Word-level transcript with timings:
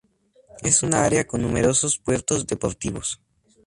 Es 0.63 0.81
un 0.81 0.95
área 0.95 1.27
con 1.27 1.43
numerosos 1.43 1.99
puertos 1.99 2.47
deportivos. 2.47 3.21